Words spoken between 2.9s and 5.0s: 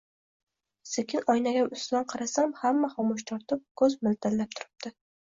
xomush tortib, ko‘zi miltillab turibdi.